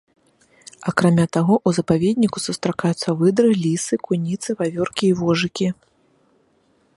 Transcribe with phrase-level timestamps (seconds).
[0.91, 5.67] Акрамя таго, у запаведніку сустракаюцца выдры, лісы, куніцы, вавёркі і вожыкі.